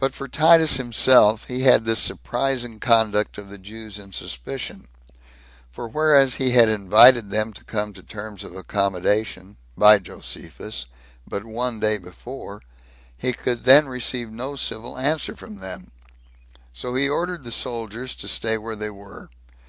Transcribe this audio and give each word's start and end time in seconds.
But 0.00 0.14
for 0.14 0.26
Titus 0.26 0.78
himself, 0.78 1.44
he 1.44 1.60
had 1.62 1.84
this 1.84 2.00
surprising 2.00 2.80
conduct 2.80 3.38
of 3.38 3.50
the 3.50 3.56
Jews 3.56 3.96
in 3.96 4.12
suspicion; 4.12 4.88
for 5.70 5.86
whereas 5.86 6.34
he 6.42 6.50
had 6.50 6.68
invited 6.68 7.30
them 7.30 7.52
to 7.52 7.62
come 7.62 7.92
to 7.92 8.02
terms 8.02 8.42
of 8.42 8.56
accommodation, 8.56 9.56
by 9.76 10.00
Josephus, 10.00 10.86
but 11.24 11.44
one 11.44 11.78
day 11.78 11.98
before, 11.98 12.62
he 13.16 13.32
could 13.32 13.62
then 13.62 13.86
receive 13.86 14.28
no 14.32 14.56
civil 14.56 14.98
answer 14.98 15.36
from 15.36 15.58
them; 15.58 15.92
so 16.72 16.96
he 16.96 17.08
ordered 17.08 17.44
the 17.44 17.52
soldiers 17.52 18.16
to 18.16 18.26
stay 18.26 18.58
where 18.58 18.74
they 18.74 18.90
were. 18.90 19.30